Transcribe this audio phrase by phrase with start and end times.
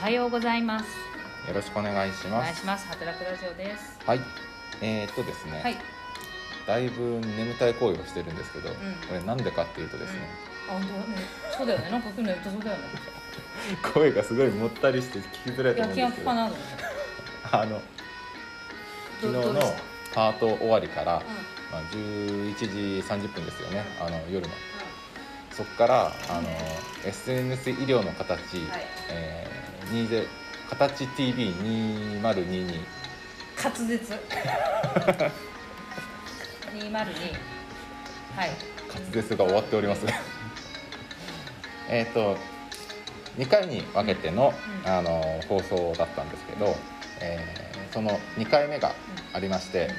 [0.00, 0.84] はようございます。
[1.48, 2.44] よろしくお願いしおます。
[2.44, 2.86] 願いします。
[2.88, 3.98] 働くラジオです。
[4.06, 4.20] はい。
[4.80, 5.76] えー、っとですね、はい。
[6.66, 8.78] だいぶ眠たい声をしてるんですけど、んこ
[9.12, 10.20] れなんでかっていうとですね、
[10.68, 11.04] あ、本当だね。
[11.56, 11.90] そうだよね。
[11.90, 12.82] なんか今日寝るとそうだよね。
[13.94, 16.84] 声がすごいもったりして聞きづらいと思うんですけど、焼きかなと思って。
[17.52, 17.82] あの
[19.20, 20.14] 昨日のどどうでした？
[20.14, 21.20] パート終わりから、う
[21.72, 22.66] まあ11時
[23.06, 23.84] 30分ですよね。
[24.00, 24.52] あの夜の。
[25.52, 26.48] そこからあの
[27.04, 28.38] SNS 医療の形、
[29.08, 30.26] えー、20
[30.70, 32.84] 形 TV2022 ん。
[33.62, 34.14] 滑舌。
[36.72, 38.50] 二0 2はい。
[38.88, 40.02] 滑舌が終わっております
[41.88, 42.36] えっと
[43.38, 46.76] 2回に分けての,、うんあの放送だったんですけど、
[47.20, 48.94] えーその2回目が
[49.32, 49.90] ありまして、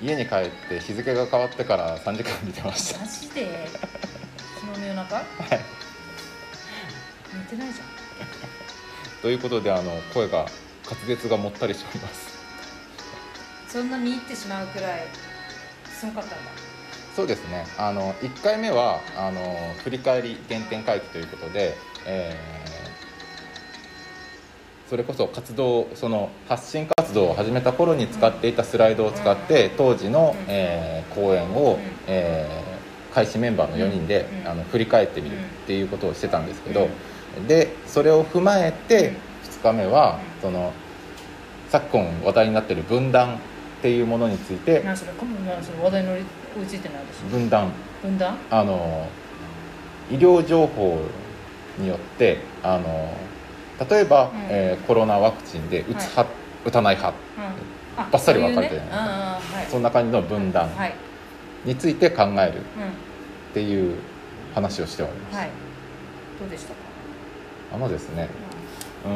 [0.00, 3.68] 家に帰って日付が変わってから3時間見てましたマジで？
[4.60, 5.16] 昨日の夜中。
[5.16, 5.24] はい
[7.34, 7.86] 寝てないじゃん。
[9.22, 10.46] ということであの声が
[10.84, 12.32] 滑舌がもったりしております。
[13.68, 15.02] そんな見入ってしまうくらい。
[15.86, 16.36] すごかったんだ。
[17.14, 17.64] そうですね。
[17.78, 19.40] あの1回目はあの
[19.84, 22.72] 振り返り原点回帰ということで、えー
[24.90, 36.88] それこそ活動その発信活動を始めた頃に使っていたスライドを使って当時の、えー講演を、えー開始メンバーの4人で、うんあの振り返ってみるっていうことをしてたんですけど、
[37.48, 39.12] でそれを踏まえて
[39.44, 40.72] 2日目はその
[41.70, 43.38] 昨今話題になっている分断っ
[43.82, 46.24] ていうものについて話題に乗り
[46.58, 47.22] 追いついてない私。
[47.30, 47.70] 分断
[48.02, 48.36] 分断？
[48.50, 49.08] あの
[50.10, 51.00] 医療情報
[51.78, 53.12] によってあの
[53.88, 56.26] 例えば、うんえーコロナワクチンで打つ派、
[56.66, 58.02] 打たない派うん。
[58.02, 59.70] あバッサリ分かれてるそね、はい。
[59.70, 60.94] そんな感じの分断はい。
[61.64, 62.38] について考えるうん。
[62.42, 62.52] っ
[63.54, 63.96] ていう
[64.54, 65.50] 話をしております、はい。
[66.38, 66.74] どうでした？
[66.74, 66.81] か。
[67.74, 68.28] あのですね
[69.04, 69.12] うー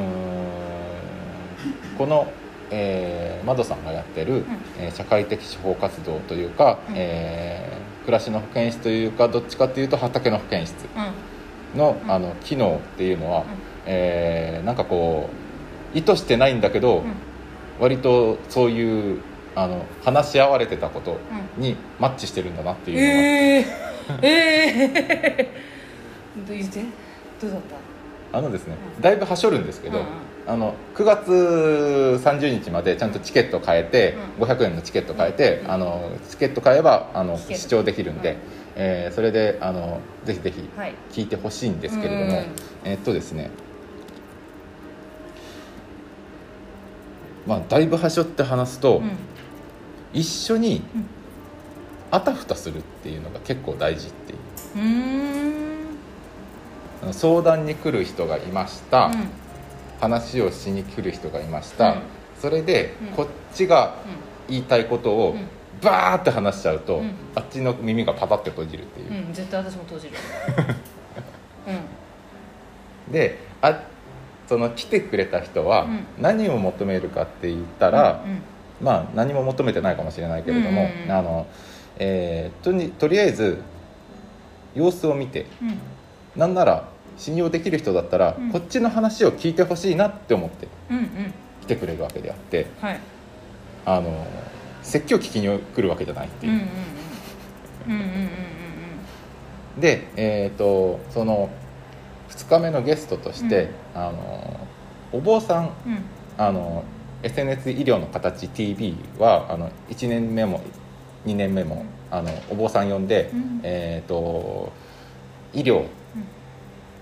[1.94, 2.26] んこの、
[2.70, 4.44] えー、マドさんがやってる、
[4.78, 6.94] えー社会的司法活動というか、うん。
[6.96, 10.76] えー暮らしの保健室というかどっちかというと畑の保健室
[11.74, 11.78] うん。
[11.80, 12.10] の,、うん。
[12.10, 13.44] あの機能っていうのは、ん。
[13.86, 15.28] えーなんかこ
[15.94, 17.14] う意図してないんだけど、うん。
[17.80, 19.20] 割とそういう
[19.56, 21.18] あの話し合われてたこと
[21.56, 21.62] うん。
[21.62, 25.50] にマッチしてるんだなっていうのが、ええええ
[26.46, 26.80] どう言って
[27.40, 27.95] どうだった？
[28.32, 30.10] あのですねうんだいぶはしょるんですけど、うんうん。
[30.46, 31.30] あの9月
[32.24, 34.44] 30日までちゃんとチケット変えて、うん。
[34.44, 35.70] 500円のチケット変えて、うん。
[35.70, 38.36] あのチケット買えばあの視聴できるんで、うん
[38.76, 40.94] えーそれであのぜひぜひはい。
[41.10, 42.46] 聞いてほしいんですけれども、うん
[42.84, 43.50] えーっとですね
[47.46, 49.12] まあだいぶはしょって話すと、うん。
[50.12, 51.06] 一緒にうん。
[52.10, 54.38] あたふたするっていうのが結構大事っていう。
[54.76, 55.45] う
[57.12, 59.28] 相談に来る人がいました、うん。
[60.00, 61.98] 話をしに来る人がいました、うん。
[62.40, 63.08] それでうん。
[63.08, 63.94] こっちが
[64.48, 65.48] 言いたいことをうん。
[65.82, 67.14] バーって話しちゃうと、うん。
[67.34, 69.26] あっちの耳がパタって閉じるっていう。
[69.26, 69.32] う、ん。
[69.32, 70.12] 絶対私も閉じる。
[73.08, 73.12] うん。
[73.12, 73.82] であ
[74.48, 76.06] その来てくれた人はうん。
[76.18, 78.42] 何を求めるかって言ったら、うん。
[78.80, 81.46] まあ何も求めてないかもしれないけれども、あの
[81.98, 83.62] えーとにとりあえず
[84.74, 85.78] 様子を見てうん
[86.36, 88.50] なんなら信用できる人だったら、うん。
[88.50, 91.06] こっちの話を聞いてほしいなって思ってうんうん。
[91.62, 93.00] 来てくれるわけであってはい。
[93.84, 94.26] あの
[94.82, 96.52] 説教聞きに来るわけじゃないっていう。
[96.52, 96.68] うんうんうん。
[97.86, 98.30] うんうんうんうん
[99.80, 101.50] で、えー、とその
[102.30, 104.66] 2日目のゲストとして、あの
[105.12, 105.92] お坊さんうん。
[105.92, 106.04] うん
[106.38, 106.84] あの
[107.22, 110.62] SNS 医療の形 TV はあの1年目も
[111.24, 113.60] 2年目もあのお坊さん呼んで、うん。
[113.62, 114.70] えー、と
[115.54, 115.86] 医療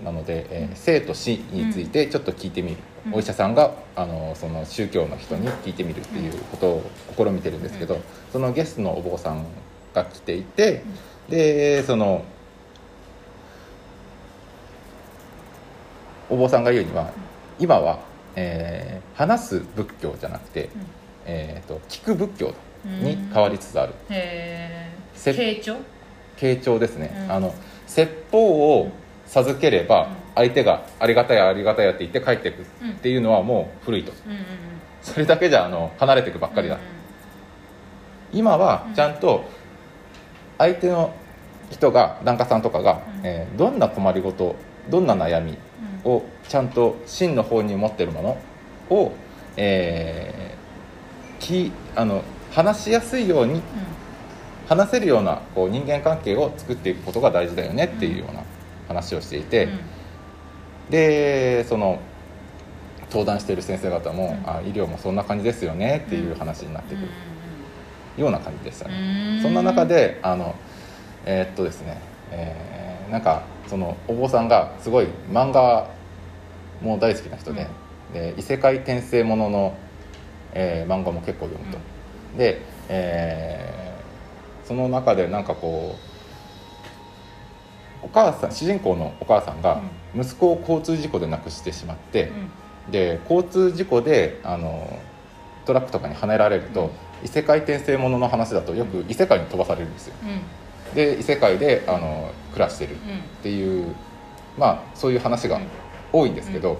[0.02, 3.14] なので、えー生と死についてちょっと聞いてみる、うん。
[3.14, 8.00] お医者さんがあのその宗教の人に聞いてみるっていうことを試みてるんですけど、
[8.32, 9.44] そのゲストのお坊さん
[9.94, 10.82] が来ていて、
[11.28, 12.24] でその
[16.28, 17.12] お坊さんが言うには
[17.58, 18.00] 今は、
[18.34, 20.70] えー話す仏教じゃなくて、
[21.24, 22.54] えー、と聞く仏教
[22.84, 23.94] に変わりつつある、
[25.14, 25.76] 傾聴？
[26.36, 27.32] 傾聴ですね、うん。
[27.32, 27.54] あの
[27.86, 28.90] 説法を
[29.34, 30.08] 授ければうん。
[30.36, 34.12] 相手が「ありがたやありがたや」って言って帰っていくっていうのはもう古いと。
[35.02, 36.80] それだけじゃあの離れていくばっかりだ、うん
[38.32, 39.44] 今はちゃんと
[40.58, 41.14] 相手の
[41.70, 43.26] 人が檀家さんとかが、うん。
[43.26, 44.56] えーどんな困りごと
[44.90, 45.56] どんな悩み
[46.04, 46.10] うん。
[46.10, 48.36] をちゃんと真の方に持ってるもの
[48.90, 49.12] を、
[49.56, 50.54] えー
[51.40, 52.22] きあの
[52.52, 53.60] 話しやすいように
[54.68, 58.42] 話せるようなこう人間関係を作っていくことが大事だよねっていうような
[58.88, 59.80] 話をしていて、うん。
[60.90, 61.98] でその
[63.08, 64.50] 登壇している先生方も、うん。
[64.50, 67.08] あ医療もそんな感じですよねっていう話になってくる。
[68.16, 68.94] ような感じでしたね。
[69.36, 69.42] うん。
[69.42, 70.54] そんな中であの
[71.26, 71.98] えーっとですね、
[72.30, 75.88] えーなんかそのお坊さんがすごい漫画
[76.80, 77.66] も大好きな人で,、
[78.12, 79.74] で異世界転生ものの、
[80.52, 81.78] えー漫画も結構読むと、
[82.36, 86.13] で、えーその中でなんかこう
[88.04, 89.80] お母さん主人公のお母さんが
[90.14, 92.30] 息子を交通事故で亡くしてしまって、
[92.90, 95.00] で交通事故であの
[95.64, 96.90] トラックとかにはねられると、うん。
[97.24, 100.14] 異世界転生ものの話だとよく異世界に飛ばされるんですよ。
[100.94, 102.98] で異世界であの暮らしてるっ
[103.42, 103.94] ていう
[104.58, 105.58] まあそういう話が
[106.12, 106.78] 多いんですけど、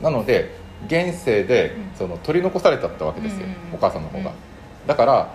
[0.00, 1.98] なので現世でうん。
[1.98, 4.36] その取り残されたったわけですよ、うんお母さんの方が、うん
[4.86, 5.32] だから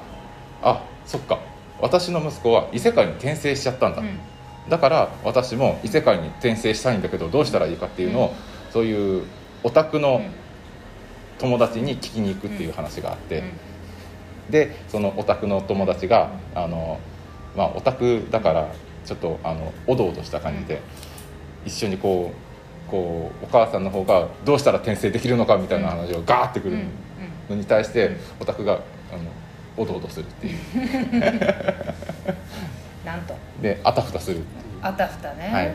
[0.61, 1.39] あそっか
[1.79, 4.19] 私の息子は異世界に転生しちゃったんだ、うん
[4.69, 8.71] だから私も異世界に転生したいんだけどどうしたらいいかっていうのを、うん。
[8.71, 9.23] そういう
[9.63, 10.47] オタクのうん。
[11.39, 13.43] 友達に聞きに行くっていう話があって、う
[14.49, 14.51] ん。
[14.51, 16.99] でそのオタクの友達があの、
[17.55, 18.71] まあ、オタクだから
[19.05, 20.81] ちょっとあのおどおどした感じで、
[21.65, 22.33] 一緒にこ
[22.87, 26.77] うこうお母さんの方がどうしたら転生できるのかみたいな話をガーってくる
[27.49, 28.17] のに対して、うん。
[28.41, 28.81] オタクがあの
[29.77, 30.55] おどおどするっていう
[33.61, 34.41] であたふたする。
[34.81, 35.73] あたふたね、はい。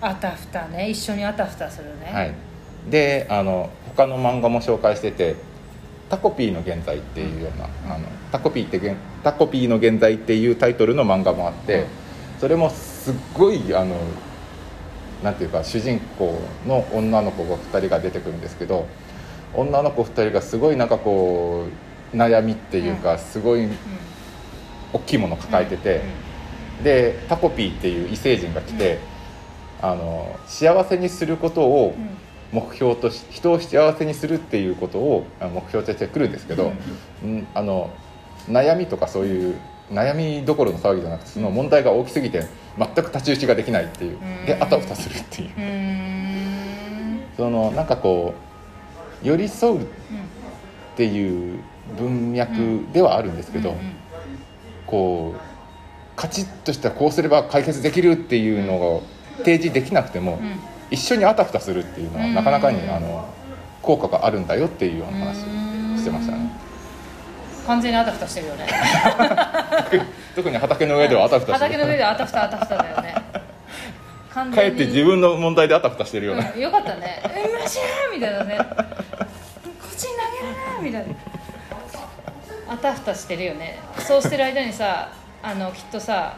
[0.00, 0.90] あたふたね。
[0.90, 2.34] 一緒にあたふたするね、はい、
[2.90, 5.36] であの他の漫画も紹介してて
[6.10, 11.86] 「タコピーの現在」っていうような「あのタコピーって現タコピーの現在」っていうタイトルの漫画もあって、うん。
[12.40, 13.96] それもすっごいあの
[15.22, 18.88] なんていうか主人公の女の子が2人が出てくるんですけど
[19.54, 21.66] 女の子2人がすごいなんかこ
[22.12, 23.68] う悩みっていうか、すごい
[24.92, 26.31] 大きいものを抱えてて。
[26.82, 28.98] でタコピーっていう異星人が来て、
[29.80, 32.02] あの幸せにすることをうん。
[32.02, 32.16] うん
[32.52, 36.74] 目標とし人を幸せにするっていうことをあ目標としてくるんですけど、
[37.24, 37.46] うん。
[37.54, 37.90] あの
[38.46, 39.56] 悩みとかそういう
[39.90, 42.44] 悩みどころの騒ぎじゃなくてその問題が大きすぎて
[42.76, 44.18] 全く太刀打ちができないっていう。
[44.46, 44.62] でうん。
[44.62, 45.50] あたふたするっていう。
[47.38, 48.34] そのなんかこ
[49.24, 49.88] う寄り添うっうん
[50.94, 51.58] ていう
[51.96, 53.94] 文脈ではあるんですけど、うんうん。
[54.86, 55.40] こう
[56.16, 59.02] カチッとしたこうすれば解決できるっていうのを
[59.38, 60.60] 提示できなくても、うん。
[60.90, 62.34] 一緒にあたふたするっていうのはうん。
[62.34, 63.28] なかなかにあの
[63.80, 66.50] 効果があるんだよっていうような話をしてましたね。
[67.66, 68.66] 完全にあたふたしてるよね。
[70.34, 73.14] 特に畑の上ではあたふたして畑の上るであたふたあたふただよね。
[74.34, 76.60] 完かえって自分の問題であたふたしてるような、うん。
[76.60, 77.78] よかったね「えマジ
[78.14, 81.32] みたいなね「こっちに投げるな」みたいな。
[82.72, 83.78] あたふたしてるよね。
[83.98, 85.08] そうしてる間にさ
[85.42, 86.36] あのきっとさ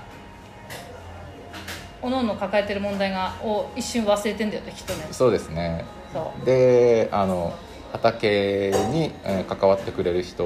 [2.00, 5.06] おのおの抱えてる問題がを一瞬忘れてんだよねきっとね。
[5.10, 5.84] そうですね。
[6.44, 7.54] であの
[7.92, 10.44] 畑に、えー関わってくれる人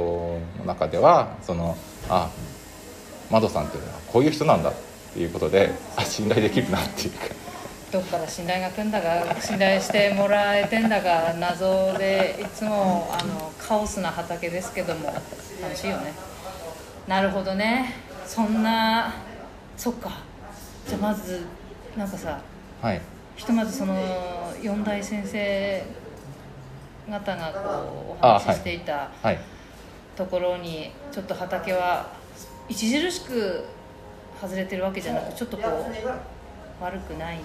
[0.59, 1.77] の中ではその
[2.09, 2.31] あ
[3.31, 4.75] 窓さんっていうのはこういう人なんだっ
[5.15, 7.35] ていうことであ信頼できるなっていうか。
[7.91, 15.07] どっから信頼が来んだか信頼してもらえてんだか謎でいつもあのカオスな畑ですけども
[15.63, 16.13] 楽しいよね。
[17.07, 19.15] なるほどねそんな
[19.77, 20.11] そっか。
[20.87, 21.47] じゃあまず
[21.97, 22.41] なんかさ
[22.83, 23.01] はい。
[23.37, 23.95] ひとまずその
[24.63, 25.83] 四大先生
[27.09, 29.39] 方がこうおあ話ししていたはい。
[30.17, 32.07] ところにちょっと畑は
[32.71, 33.65] 著しく
[34.41, 37.45] 外れてるわけじゃなくちょっとこう悪くないな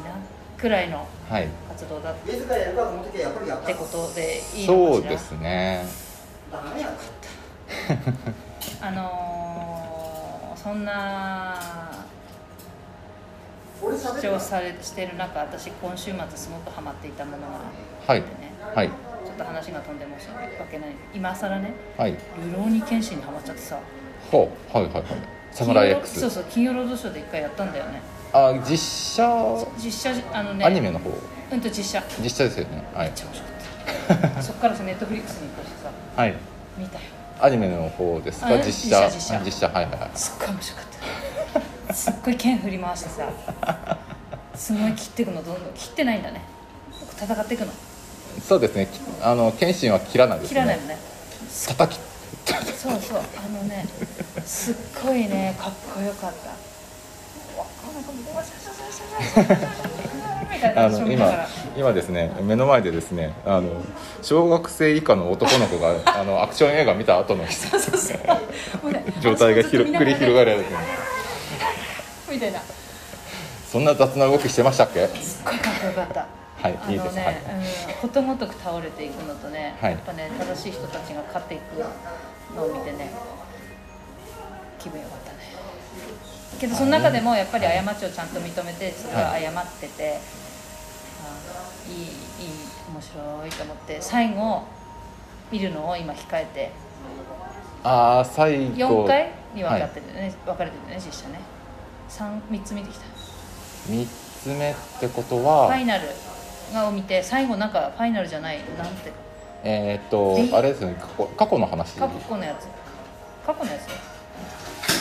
[0.58, 1.48] くらいのはい。
[1.70, 5.00] 活動だっ自らやるかと思ってことでいいのかしら？
[5.00, 5.86] そうですね。
[8.82, 9.43] あのー
[10.64, 11.60] そんな
[13.82, 17.48] 主張されしてる中私今週末すごくハマっていたものが
[18.08, 18.88] はいあってね、はい。
[18.88, 20.92] ちょっと話が飛んで申し訳ない。
[21.14, 23.78] 今更ねはい「流浪に剣心」にハマっちゃってさ。
[24.32, 24.78] ほう。
[24.78, 25.04] はいはいはい。
[25.52, 28.02] サムライ金曜そう X そう金曜ロードショーで一回やったんだよね。
[28.32, 29.68] あ実写？
[29.78, 30.64] 実写あのね。
[30.64, 31.10] アニメの方？
[31.52, 32.00] うんと実写。
[32.00, 32.84] めっ実写ですよね。
[32.94, 33.12] はい。
[33.14, 33.46] ちゃ面白
[34.18, 34.42] かった。
[34.42, 35.92] そっからさネットフリックスに行ってさ。
[36.16, 36.34] はい。
[36.78, 37.04] 見たよ
[37.40, 38.48] アニメの方ですか？
[38.48, 39.10] あ実写？
[39.10, 39.68] 実写実写。
[39.68, 40.10] はいはいはい。
[40.16, 40.86] すっごい面白かっ
[41.88, 41.94] た。
[41.94, 43.30] すっごい剣振り回してさ。
[44.56, 45.74] すごい切っていくのどんどん。
[45.74, 46.42] 切ってないんだね。
[47.18, 47.72] 戦っていくの。
[48.42, 48.88] そうですね。
[48.88, 50.54] きあの謙信は切らないですね。
[50.54, 50.98] 切らないのね。
[51.68, 52.00] 叩き。
[52.78, 53.18] そうそう。
[53.20, 53.86] あのね
[54.46, 56.50] すっごいねかっこよかった。
[57.60, 60.33] わなんかもうわしゃしゃしゃしゃしゃしゃみたいな
[60.76, 61.48] あの今ら。
[61.76, 63.70] 今ですね目の前でですねあの
[64.22, 67.46] 小学生以下の男の子が あのアクション映画見た後の
[69.22, 70.66] 状態がひろ繰り広がるやつ
[72.32, 72.60] みたいな。
[73.72, 75.08] そんな雑な動きしてましたっけ？
[75.08, 76.28] すっごいかっこよかった。
[76.62, 77.16] はいあのいいです。
[77.18, 77.26] はい。
[77.26, 77.42] ね、
[78.04, 79.92] うん、ことごとく倒れていくのとね、はい。
[79.94, 81.84] やっぱね正しい人たちが勝っていく
[82.56, 83.10] のを見てね
[84.78, 85.40] 気分よかったね。
[86.60, 90.20] けどその中でもやっぱり過ちをちゃんと認めてそれは謝ってて、あい
[91.90, 92.08] いいい
[92.94, 94.64] 面白いと思って最後
[95.52, 96.72] 見るのを今控えて。
[97.84, 99.06] ああ最後。
[99.06, 101.40] 4回に分かってるね、分かれてるね実写ね。
[102.10, 103.06] 3, 3つ見てきた。
[103.90, 104.08] 3
[104.42, 106.08] つ目ってことフはァイナル
[106.74, 109.12] がを見て最後なんかファイナルじゃないなんて。
[109.66, 110.50] えーっとえ？
[110.58, 110.96] あれですね。
[111.00, 111.96] 過去過去の話。
[111.96, 112.68] 過去のやつ。
[113.46, 113.88] 過去のやつ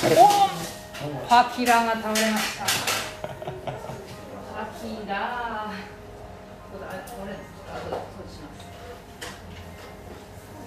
[0.05, 0.17] あれ？
[0.17, 2.65] おパキラが倒れました。
[2.65, 2.71] パ
[4.81, 5.62] キラ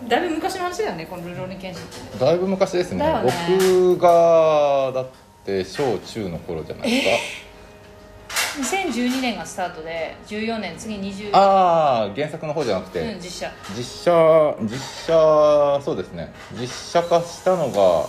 [0.07, 2.99] だいぶ昔の話だよねこのルローニケンシンってだいぶ昔ですね。
[2.99, 3.33] だよね。
[3.59, 5.07] 僕がだっ
[5.45, 7.07] て小中の頃じゃないです
[7.41, 7.45] か。
[8.55, 13.51] 2012年がスタートで14年次20ああ原作の方じゃなくて、うん実写。
[13.75, 16.33] 実写実写そうですね。
[16.53, 18.07] 実写化したのが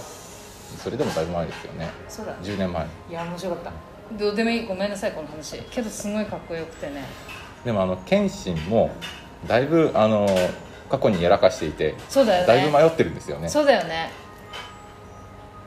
[0.83, 1.91] それでもだいぶ前ですよね。
[2.09, 2.37] そうだ。
[2.43, 2.87] 10年前。
[3.11, 3.73] いや面白かった。
[4.17, 4.67] どうでもいい。
[4.67, 5.59] ごめんなさいこの話。
[5.71, 7.05] けどすごいかっこよくてね。
[7.65, 8.91] でもあの謙信も
[9.49, 10.29] だいぶあの
[10.89, 12.47] 過去にやらかしていてそうだよね。
[12.47, 13.49] だいぶ迷ってるんですよね。
[13.49, 14.11] そうだよね。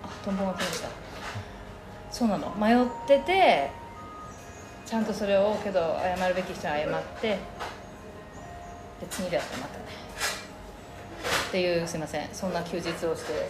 [0.04, 0.54] あトンボが。
[0.54, 0.90] 来ました
[2.12, 2.54] そうなの。
[2.56, 3.70] 迷ってて
[4.86, 7.40] ちゃんとそれをけど謝るべき人は謝ってで
[9.10, 9.86] 次でやったらまたね。
[11.50, 12.28] っていうすいません。
[12.32, 13.50] そんな休日をして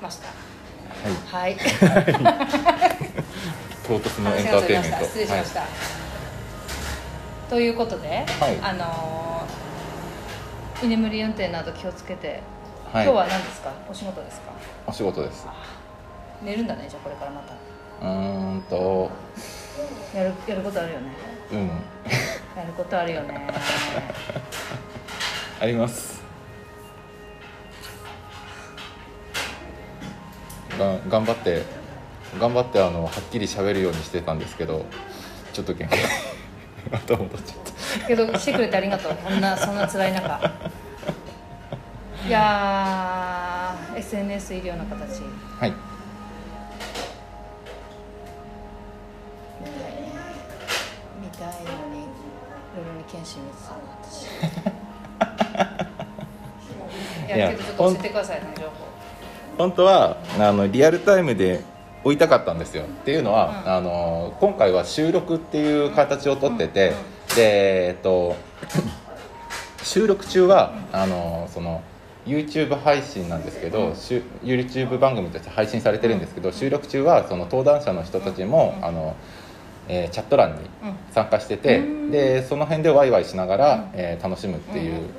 [0.00, 0.28] ました。
[1.38, 1.48] はい。
[1.48, 1.56] はい。
[3.86, 4.98] 唐突のエン話ターテインメント。
[5.04, 5.62] 失礼しました、
[7.48, 8.58] ということで、はい。
[8.62, 9.39] あのー
[10.82, 12.40] 居眠り運転など気をつけて、
[12.92, 13.72] はい、今日は何ですか？
[13.88, 14.52] お仕事ですか？
[14.86, 15.46] お仕事です。
[16.42, 17.52] 寝るんだねじゃあこれからまた。
[18.02, 19.10] うーんと。
[20.14, 21.12] やるやることあるよね。
[21.52, 21.68] うん。
[22.56, 23.46] やることあるよね。
[25.60, 26.20] あります。
[30.78, 31.62] が頑張って
[32.40, 34.86] 頑張ってあのはっきり喋るようにしてたんですけど
[35.52, 35.98] ちょっと限界
[36.90, 37.58] また戻っちゃっ
[38.00, 38.06] た。
[38.06, 39.14] けど来てくれてありがとう。
[39.16, 40.40] こんなそんな辛い中
[42.30, 45.22] いやー SNS 医療の形。
[45.58, 45.74] はい。
[51.20, 52.06] 見たいのに
[52.76, 54.26] ル見てたの私。
[57.26, 58.70] い いややけどちょっと教えてくださいね情報。
[59.58, 61.64] 本当はあのリアルタイムで
[62.04, 62.84] 追いたかったんですよ。
[62.84, 63.72] っていうのは、うん。
[63.72, 67.02] あの今回は収録っていう形をとってて、うんうん。
[67.34, 68.36] でえっと
[69.82, 71.82] 収録中はあのその
[72.26, 73.92] YouTube 配信なんですけど、
[74.42, 78.84] YouTube 番組として配信されてるんですけど収録中はその登壇者の人たちも、うん。
[78.84, 79.16] あの
[79.88, 80.94] えーチャット欄にうん。
[81.12, 82.10] 参加してて、うん。
[82.10, 83.90] でその辺でワイワイしながら、うん。
[83.94, 85.10] えー楽しむっていう、うん。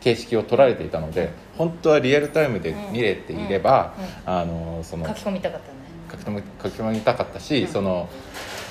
[0.00, 6.42] 形式を取られていたので本当はリアルタイムで見れていれば、あのその書き込みたかったね。
[6.62, 7.68] 書き込みたかったし、うん。
[7.68, 8.08] その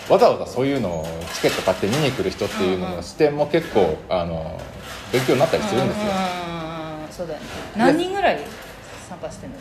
[0.10, 4.60] わざわざそういうのをチケット買って見に来る人っていうのうんうんの視点も結構あの
[5.12, 7.46] 勉強になったりするんですよ、うんうんうんうんそうだよね。
[7.78, 8.40] 何人ぐらい
[9.08, 9.56] 参加してんの？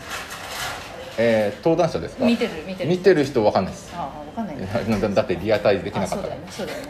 [1.19, 2.25] えー登壇者ですか？
[2.27, 3.93] 見てる見てる見てる人わかんないです。
[3.95, 4.99] ああ分かんないね。
[5.01, 6.29] だ だってリアタイできなかったから。
[6.31, 6.47] だよね。
[6.51, 6.85] そうだよね。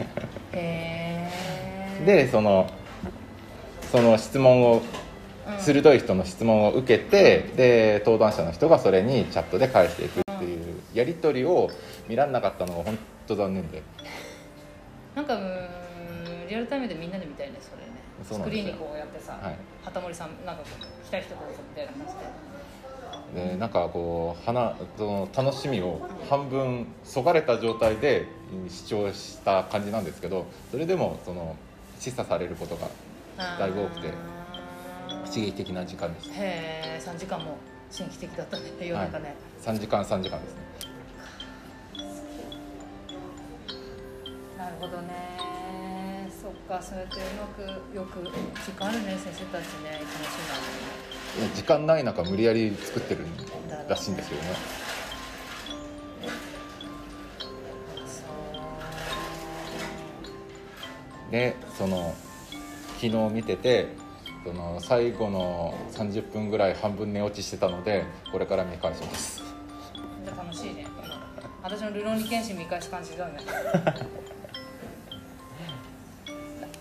[0.53, 1.29] へ
[2.01, 2.67] えでその
[3.91, 4.81] その質問を
[5.47, 10.61] うん鋭い人の質問を受けて、で登壇者の人がそれにチャットで返していくっていう
[10.95, 11.69] やり取りを
[12.07, 13.81] 見られなかったのが本当残念で。
[15.15, 17.95] なんかうーんリアルタイムでみんなで見たいねそれね。
[18.23, 19.57] スクリーンにこうやってさ、はい。
[19.83, 22.45] 旗森さんなんかこう来た人どうぞみたいな感じで
[23.33, 28.27] でなんかこう花その楽しみを半分そがれた状態で
[28.69, 31.55] 視聴した感じなんですけどそれでもその
[31.99, 32.89] 示唆されることが
[33.59, 34.13] だいぶ多くて
[35.25, 37.57] 刺激的な時間でしへえ3時間も
[37.95, 40.64] 神秘的だったね夜中ね、た3時間3時間ですね
[44.65, 45.37] なるほどね。
[46.41, 47.61] そっかそうやってうまく
[47.95, 48.23] よく
[48.65, 53.27] 時間あるね先生たちね楽しいや時間ない中無理やり作ってる
[53.87, 54.47] らしいんですよね。
[56.19, 58.23] みなそ
[61.29, 61.31] う。
[61.31, 62.15] でその
[62.95, 63.89] 昨日見てて
[64.43, 69.43] その最後の30分ぐらい半分寝落ちしてたのでこれから見返します。
[70.35, 70.87] 楽しいね。
[71.61, 73.39] 私のルローニケンシン見返す感じだよね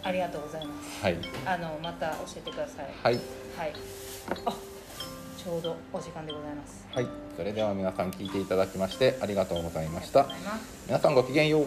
[0.04, 1.02] ありがとうございます。
[1.02, 1.16] はい。
[1.46, 2.86] あのまた教えてください。
[3.02, 3.14] はい。
[3.56, 3.72] はい。
[4.44, 4.52] あ
[5.42, 6.86] ちょうどお時間でございます。
[6.92, 7.06] はい。
[7.36, 10.26] それでは皆さん聞いていただきましてありがとうございました。
[10.86, 11.66] 皆さんごきげんよう